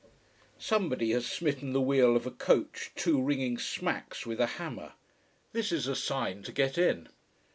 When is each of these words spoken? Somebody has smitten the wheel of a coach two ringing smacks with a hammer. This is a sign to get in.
Somebody 0.57 1.11
has 1.11 1.27
smitten 1.27 1.73
the 1.73 1.79
wheel 1.79 2.15
of 2.15 2.25
a 2.25 2.31
coach 2.31 2.89
two 2.95 3.21
ringing 3.21 3.59
smacks 3.59 4.25
with 4.25 4.41
a 4.41 4.47
hammer. 4.57 4.93
This 5.53 5.71
is 5.71 5.85
a 5.85 5.95
sign 5.95 6.41
to 6.41 6.51
get 6.51 6.75
in. 6.75 7.07